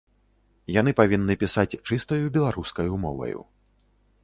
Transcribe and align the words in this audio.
Яны 0.75 0.91
павінны 0.99 1.33
пісаць 1.43 1.77
чыстаю 1.87 2.33
беларускаю 2.39 2.93
моваю. 3.07 3.39